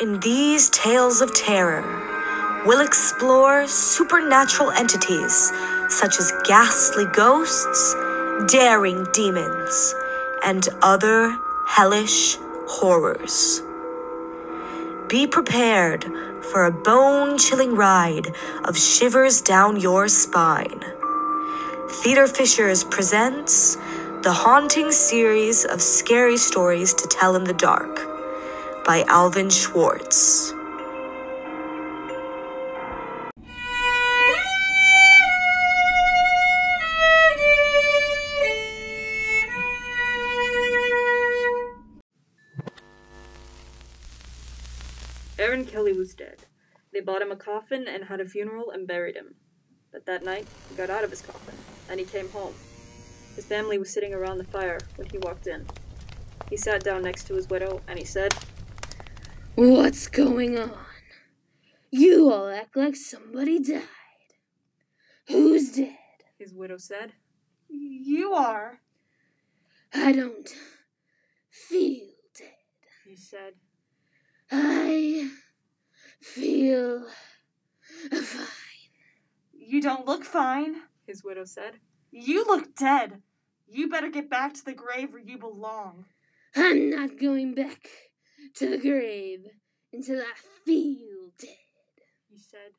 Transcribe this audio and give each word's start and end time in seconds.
In 0.00 0.20
these 0.20 0.70
tales 0.70 1.20
of 1.20 1.34
terror, 1.34 1.82
we'll 2.64 2.86
explore 2.86 3.66
supernatural 3.66 4.70
entities 4.70 5.50
such 5.88 6.20
as 6.20 6.32
ghastly 6.44 7.04
ghosts, 7.06 7.96
daring 8.46 9.04
demons, 9.12 9.96
and 10.44 10.68
other 10.82 11.36
hellish 11.66 12.36
horrors. 12.68 13.60
Be 15.08 15.26
prepared 15.26 16.04
for 16.52 16.64
a 16.64 16.70
bone 16.70 17.36
chilling 17.36 17.74
ride 17.74 18.28
of 18.66 18.78
shivers 18.78 19.40
down 19.40 19.80
your 19.80 20.06
spine. 20.06 20.80
Theater 22.04 22.28
Fishers 22.28 22.84
presents 22.84 23.74
the 24.22 24.32
haunting 24.32 24.92
series 24.92 25.64
of 25.64 25.82
scary 25.82 26.36
stories 26.36 26.94
to 26.94 27.08
tell 27.08 27.34
in 27.34 27.42
the 27.42 27.54
dark 27.54 28.17
by 28.88 29.04
Alvin 29.06 29.50
Schwartz. 29.50 30.54
Aaron 45.38 45.66
Kelly 45.66 45.92
was 45.92 46.14
dead. 46.14 46.46
They 46.90 47.00
bought 47.00 47.20
him 47.20 47.30
a 47.30 47.36
coffin 47.36 47.86
and 47.86 48.04
had 48.04 48.20
a 48.20 48.24
funeral 48.24 48.70
and 48.70 48.86
buried 48.86 49.16
him. 49.16 49.34
But 49.92 50.06
that 50.06 50.24
night, 50.24 50.46
he 50.70 50.74
got 50.76 50.88
out 50.88 51.04
of 51.04 51.10
his 51.10 51.20
coffin, 51.20 51.56
and 51.90 52.00
he 52.00 52.06
came 52.06 52.30
home. 52.30 52.54
His 53.36 53.44
family 53.44 53.76
was 53.76 53.92
sitting 53.92 54.14
around 54.14 54.38
the 54.38 54.44
fire 54.44 54.78
when 54.96 55.10
he 55.10 55.18
walked 55.18 55.46
in. 55.46 55.66
He 56.48 56.56
sat 56.56 56.82
down 56.82 57.02
next 57.02 57.26
to 57.26 57.34
his 57.34 57.50
widow, 57.50 57.82
and 57.86 57.98
he 57.98 58.06
said, 58.06 58.34
What's 59.58 60.06
going 60.06 60.56
on? 60.56 60.70
You 61.90 62.32
all 62.32 62.48
act 62.48 62.76
like 62.76 62.94
somebody 62.94 63.58
died. 63.58 63.82
Who's 65.26 65.72
dead? 65.72 65.96
his 66.38 66.54
widow 66.54 66.76
said, 66.76 67.14
You 67.68 68.34
are. 68.34 68.78
I 69.92 70.12
don't 70.12 70.48
feel 71.50 72.06
dead. 72.38 72.54
he 73.04 73.16
said, 73.16 73.54
I 74.52 75.28
feel 76.20 77.06
fine. 78.12 78.46
You 79.52 79.82
don't 79.82 80.06
look 80.06 80.22
fine. 80.22 80.82
his 81.04 81.24
widow 81.24 81.44
said, 81.44 81.80
You 82.12 82.44
look 82.44 82.76
dead. 82.76 83.22
You 83.66 83.88
better 83.88 84.08
get 84.08 84.30
back 84.30 84.54
to 84.54 84.64
the 84.64 84.72
grave 84.72 85.12
where 85.12 85.20
you 85.20 85.36
belong. 85.36 86.04
I'm 86.54 86.90
not 86.90 87.18
going 87.18 87.56
back 87.56 87.88
to 88.54 88.68
the 88.68 88.78
grave 88.78 89.46
until 89.92 90.20
I 90.20 90.32
feel 90.64 91.32
dead. 91.38 91.48
he 92.28 92.38
said. 92.38 92.72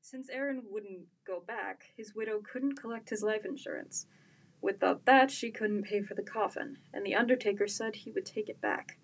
Since 0.00 0.28
Aaron 0.30 0.64
wouldn't 0.68 1.06
go 1.26 1.40
back, 1.40 1.84
his 1.96 2.14
widow 2.14 2.40
couldn't 2.40 2.80
collect 2.80 3.10
his 3.10 3.22
life 3.22 3.44
insurance. 3.44 4.06
Without 4.60 5.06
that, 5.06 5.30
she 5.30 5.50
couldn't 5.50 5.84
pay 5.84 6.02
for 6.02 6.14
the 6.14 6.22
coffin, 6.22 6.78
and 6.92 7.06
the 7.06 7.14
undertaker 7.14 7.66
said 7.66 7.94
he 7.94 8.10
would 8.10 8.26
take 8.26 8.48
it 8.48 8.60
back. 8.60 8.98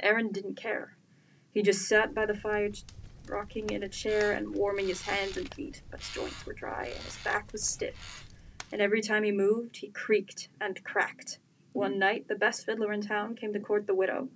Aaron 0.00 0.30
didn't 0.30 0.56
care. 0.56 0.96
He 1.50 1.62
just 1.62 1.88
sat 1.88 2.14
by 2.14 2.26
the 2.26 2.34
fire, 2.34 2.70
rocking 3.28 3.70
in 3.70 3.82
a 3.82 3.88
chair 3.88 4.32
and 4.32 4.54
warming 4.54 4.88
his 4.88 5.02
hands 5.02 5.36
and 5.36 5.52
feet, 5.52 5.82
but 5.90 6.00
his 6.00 6.10
joints 6.10 6.46
were 6.46 6.52
dry 6.52 6.84
and 6.84 7.04
his 7.04 7.18
back 7.24 7.50
was 7.52 7.64
stiff. 7.64 8.24
And 8.72 8.80
every 8.80 9.00
time 9.00 9.24
he 9.24 9.32
moved, 9.32 9.76
he 9.78 9.88
creaked 9.88 10.48
and 10.60 10.82
cracked. 10.84 11.38
One 11.72 11.98
night, 11.98 12.28
the 12.28 12.34
best 12.34 12.64
fiddler 12.64 12.92
in 12.92 13.00
town 13.02 13.34
came 13.34 13.52
to 13.52 13.60
court 13.60 13.86
the 13.86 13.94
widow. 13.94 14.28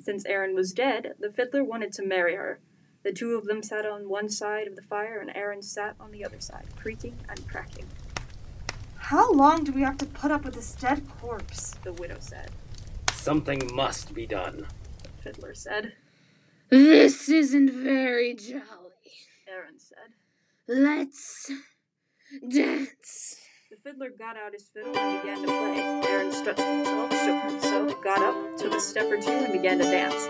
Since 0.00 0.24
Aaron 0.26 0.54
was 0.54 0.72
dead, 0.72 1.14
the 1.18 1.30
fiddler 1.30 1.64
wanted 1.64 1.92
to 1.94 2.06
marry 2.06 2.34
her. 2.34 2.60
The 3.02 3.12
two 3.12 3.36
of 3.36 3.46
them 3.46 3.62
sat 3.62 3.84
on 3.84 4.08
one 4.08 4.28
side 4.28 4.66
of 4.66 4.76
the 4.76 4.82
fire, 4.82 5.18
and 5.20 5.34
Aaron 5.34 5.62
sat 5.62 5.96
on 5.98 6.12
the 6.12 6.24
other 6.24 6.40
side, 6.40 6.66
creaking 6.76 7.16
and 7.28 7.48
cracking. 7.48 7.86
How 8.96 9.32
long 9.32 9.64
do 9.64 9.72
we 9.72 9.82
have 9.82 9.98
to 9.98 10.06
put 10.06 10.30
up 10.30 10.44
with 10.44 10.54
this 10.54 10.74
dead 10.74 11.02
corpse? 11.20 11.74
The 11.82 11.92
widow 11.92 12.18
said. 12.20 12.50
Something 13.12 13.70
must 13.74 14.14
be 14.14 14.26
done. 14.26 14.66
The 15.02 15.22
fiddler 15.22 15.54
said. 15.54 15.92
This 16.70 17.28
isn't 17.28 17.70
very 17.70 18.34
jolly. 18.34 18.60
Aaron 19.48 19.78
said. 19.78 20.14
Let's 20.68 21.50
dance. 22.48 23.36
The 23.84 23.90
fiddler 23.90 24.10
got 24.10 24.36
out 24.36 24.52
his 24.52 24.68
fiddle 24.68 24.96
and 24.96 25.22
began 25.22 25.40
to 25.42 25.46
play. 25.48 25.80
Aaron 26.08 26.30
stretched 26.30 26.60
himself, 26.60 27.10
shook 27.24 27.50
himself, 27.50 28.02
got 28.02 28.18
up, 28.20 28.56
took 28.56 28.74
a 28.74 28.80
step 28.80 29.10
or 29.10 29.20
two, 29.20 29.30
and 29.30 29.52
began 29.52 29.78
to 29.78 29.84
dance. 29.84 30.28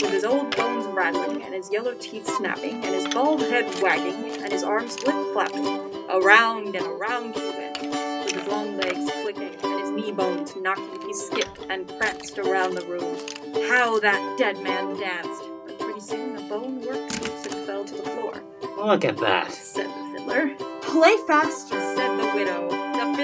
With 0.00 0.12
his 0.12 0.22
old 0.24 0.54
bones 0.54 0.86
rattling, 0.86 1.42
and 1.42 1.54
his 1.54 1.72
yellow 1.72 1.94
teeth 1.94 2.28
snapping, 2.36 2.84
and 2.84 2.94
his 2.94 3.12
bald 3.12 3.40
head 3.40 3.64
wagging, 3.82 4.40
and 4.42 4.52
his 4.52 4.62
arms 4.62 4.96
flip 4.96 5.16
flapping, 5.32 5.66
around 6.08 6.76
and 6.76 6.86
around 6.86 7.34
he 7.34 7.40
went, 7.40 7.82
with 7.82 8.30
his 8.32 8.46
long 8.46 8.76
legs 8.76 9.10
clicking, 9.22 9.56
and 9.64 9.80
his 9.80 9.90
knee 9.90 10.12
bones 10.12 10.54
knocking, 10.54 11.00
he 11.06 11.14
skipped 11.14 11.66
and 11.68 11.88
pranced 11.98 12.38
around 12.38 12.74
the 12.74 12.86
room. 12.86 13.16
How 13.68 13.98
that 14.00 14.38
dead 14.38 14.62
man 14.62 14.96
danced! 15.00 15.42
But 15.66 15.80
pretty 15.80 16.00
soon 16.00 16.36
the 16.36 16.42
bone 16.42 16.80
worked 16.82 17.20
loose 17.20 17.46
and 17.46 17.66
fell 17.66 17.84
to 17.84 17.94
the 17.94 18.02
floor, 18.02 18.42
Look 18.76 19.04
at 19.04 19.16
that. 19.18 19.50
said 19.50 19.86
the 19.88 20.18
fiddler. 20.18 20.54
Play 20.82 21.16
faster. 21.26 21.80
said 21.80 22.20
the 22.20 22.36
widow. 22.36 22.73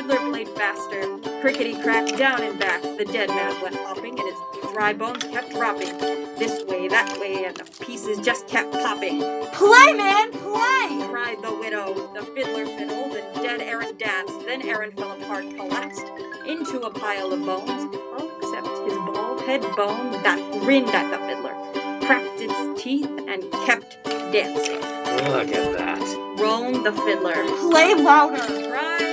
The 0.01 0.15
fiddler 0.15 0.31
played 0.31 0.49
faster. 0.51 1.19
Crickety 1.43 1.75
crack 1.83 2.17
down 2.17 2.43
and 2.43 2.59
back. 2.59 2.81
The 2.81 3.05
dead 3.05 3.29
man 3.29 3.61
went 3.61 3.77
hopping, 3.77 4.19
and 4.19 4.29
his 4.31 4.73
dry 4.73 4.95
bones 4.95 5.23
kept 5.25 5.51
dropping. 5.51 5.99
This 6.39 6.65
way, 6.65 6.89
that 6.89 7.19
way, 7.21 7.45
and 7.45 7.55
the 7.55 7.65
pieces 7.85 8.19
just 8.19 8.49
kept 8.49 8.73
popping. 8.73 9.21
Play, 9.53 9.93
man, 9.93 10.33
play! 10.33 11.07
Cried 11.07 11.37
the 11.43 11.55
widow. 11.55 12.11
The 12.15 12.23
fiddler 12.23 12.65
fiddled, 12.65 13.13
and 13.13 13.35
dead 13.43 13.61
Aaron 13.61 13.95
danced. 13.99 14.47
Then 14.47 14.63
Aaron 14.67 14.91
fell 14.93 15.13
apart, 15.13 15.45
collapsed 15.55 16.07
into 16.47 16.81
a 16.81 16.91
pile 16.91 17.35
of 17.35 17.45
bones, 17.45 17.95
all 18.19 18.31
except 18.39 18.69
his 18.89 18.95
bald 18.95 19.43
head 19.43 19.61
bone 19.77 20.13
that 20.23 20.61
grinned 20.63 20.89
at 20.89 21.11
the 21.11 21.19
fiddler, 21.27 22.07
cracked 22.07 22.41
its 22.41 22.83
teeth, 22.83 23.11
and 23.29 23.53
kept 23.67 24.03
dancing. 24.33 24.81
Look 25.31 25.53
at 25.53 25.77
that. 25.77 26.37
Groaned 26.39 26.87
the 26.87 26.93
fiddler. 26.93 27.45
Play 27.69 27.95
louder. 27.95 28.47
Cried 28.71 29.10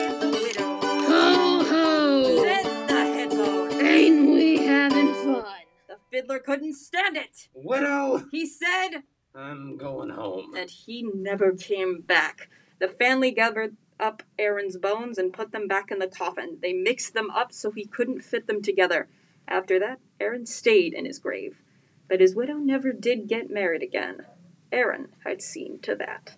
fiddler 6.17 6.39
couldn't 6.39 6.73
stand 6.73 7.16
it. 7.16 7.47
Widow! 7.53 8.25
He 8.31 8.47
said, 8.47 9.03
I'm 9.35 9.78
going 9.78 10.09
home. 10.09 10.55
and 10.55 10.69
he 10.69 11.03
never 11.13 11.51
came 11.51 12.01
back. 12.01 12.50
The 12.79 12.88
family 12.88 13.29
gathered 13.29 13.78
up 14.00 14.23
Aaron's 14.39 14.78
bones 14.78 15.19
and 15.19 15.33
put 15.33 15.51
them 15.51 15.67
back 15.67 15.91
in 15.91 16.00
the 16.00 16.07
coffin. 16.07 16.57
They 16.61 16.73
mixed 16.73 17.13
them 17.13 17.29
up 17.29 17.51
so 17.51 17.69
he 17.72 17.85
couldn't 17.85 18.23
fit 18.23 18.47
them 18.47 18.63
together. 18.63 19.07
After 19.47 19.79
that, 19.79 20.00
Aaron 20.19 20.47
stayed 20.47 20.94
in 20.94 21.05
his 21.05 21.19
grave. 21.19 21.61
But 22.09 22.19
his 22.22 22.35
widow 22.35 22.55
never 22.55 22.91
did 22.94 23.28
get 23.28 23.51
married 23.51 23.84
again. 23.84 24.25
Aaron 24.72 25.09
had 25.23 25.41
seen 25.41 25.79
to 25.81 25.95
that. 25.95 26.35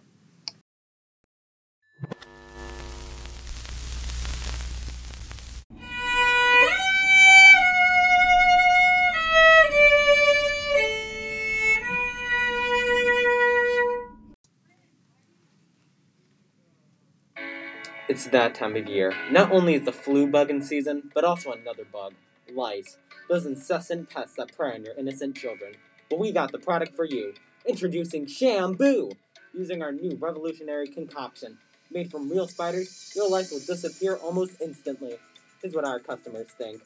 It's 18.09 18.25
that 18.29 18.55
time 18.55 18.75
of 18.75 18.87
year. 18.87 19.13
Not 19.29 19.51
only 19.51 19.75
is 19.75 19.85
the 19.85 19.91
flu 19.91 20.25
bug 20.25 20.49
in 20.49 20.63
season, 20.63 21.11
but 21.13 21.23
also 21.23 21.51
another 21.51 21.85
bug 21.85 22.15
lice. 22.51 22.97
Those 23.29 23.45
incessant 23.45 24.09
pests 24.09 24.35
that 24.37 24.57
prey 24.57 24.73
on 24.73 24.83
your 24.83 24.97
innocent 24.97 25.37
children. 25.37 25.73
But 26.09 26.17
we 26.17 26.31
got 26.31 26.51
the 26.51 26.57
product 26.57 26.95
for 26.95 27.05
you. 27.05 27.35
Introducing 27.67 28.25
Shampoo! 28.25 29.11
Using 29.53 29.83
our 29.83 29.91
new 29.91 30.17
revolutionary 30.19 30.87
concoction. 30.87 31.59
Made 31.91 32.09
from 32.09 32.31
real 32.31 32.47
spiders, 32.47 33.13
your 33.15 33.29
lice 33.29 33.51
will 33.51 33.59
disappear 33.59 34.15
almost 34.15 34.59
instantly. 34.59 35.17
Is 35.61 35.75
what 35.75 35.85
our 35.85 35.99
customers 35.99 36.47
think. 36.57 36.81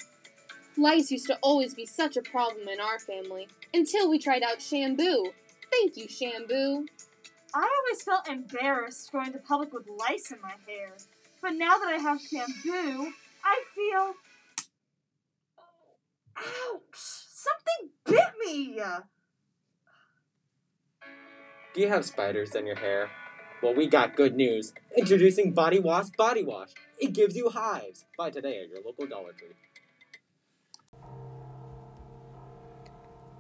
Lice 0.76 1.10
used 1.10 1.28
to 1.28 1.38
always 1.42 1.74
be 1.74 1.86
such 1.86 2.18
a 2.18 2.22
problem 2.22 2.68
in 2.68 2.82
our 2.82 3.00
family 3.00 3.48
until 3.74 4.10
we 4.10 4.20
tried 4.20 4.44
out 4.44 4.60
Shamboo. 4.60 5.32
Thank 5.72 5.96
you, 5.96 6.08
Shamboo. 6.08 6.86
I 7.56 7.70
always 7.80 8.04
felt 8.04 8.28
embarrassed 8.28 9.10
going 9.14 9.32
to 9.32 9.38
public 9.38 9.72
with 9.72 9.88
lice 9.88 10.32
in 10.32 10.42
my 10.42 10.56
hair. 10.68 10.96
But 11.44 11.56
now 11.56 11.78
that 11.78 11.90
I 11.90 11.98
have 11.98 12.22
shampoo, 12.22 13.12
I 13.44 13.64
feel. 13.76 14.14
Ouch! 16.38 16.96
Something 16.96 17.90
bit 18.06 18.32
me! 18.46 18.82
Do 21.74 21.82
you 21.82 21.90
have 21.90 22.06
spiders 22.06 22.56
in 22.56 22.66
your 22.66 22.78
hair? 22.78 23.10
Well, 23.62 23.76
we 23.76 23.88
got 23.88 24.16
good 24.16 24.38
news. 24.38 24.72
Introducing 24.96 25.52
Body 25.52 25.80
Wash 25.80 26.12
Body 26.12 26.46
Wash. 26.46 26.70
It 26.98 27.12
gives 27.12 27.36
you 27.36 27.50
hives. 27.50 28.06
Buy 28.18 28.30
today 28.30 28.62
at 28.64 28.70
your 28.70 28.82
local 28.82 29.06
Dollar 29.06 29.34
Tree. 29.34 29.50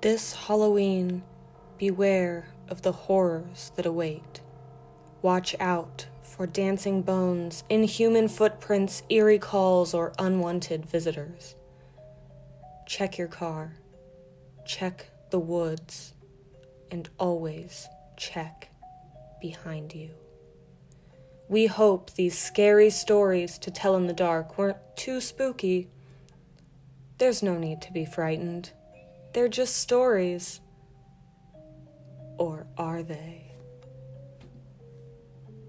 This 0.02 0.34
Halloween, 0.34 1.24
Beware 1.78 2.50
of 2.68 2.82
the 2.82 2.92
horrors 2.92 3.72
that 3.78 3.86
await. 3.86 4.42
Watch 5.22 5.56
out 5.58 6.08
for 6.36 6.48
dancing 6.48 7.04
bones, 7.04 7.64
inhuman 7.70 8.28
footprints, 8.28 9.04
eerie 9.10 9.38
calls, 9.38 9.94
or 9.94 10.14
unwanted 10.18 10.84
visitors. 10.84 11.56
Check 12.88 13.20
your 13.20 13.28
car. 13.28 13.76
Check 14.66 15.12
the 15.30 15.40
woods. 15.40 16.14
And 16.90 17.08
always 17.20 17.88
check 18.18 18.70
behind 19.42 19.94
you. 19.94 20.10
We 21.50 21.68
hope 21.68 22.12
these 22.14 22.38
scary 22.38 22.90
stories 22.90 23.60
to 23.60 23.70
tell 23.70 23.96
in 23.96 24.08
the 24.08 24.14
dark 24.14 24.58
weren't 24.58 24.78
too 24.96 25.22
spooky. 25.22 25.90
There's 27.20 27.44
no 27.44 27.58
need 27.60 27.82
to 27.84 27.94
be 27.94 28.06
frightened. 28.06 28.72
They're 29.34 29.48
just 29.48 29.78
stories. 29.78 30.62
Or 32.38 32.66
are 32.76 33.04
they? 33.04 33.43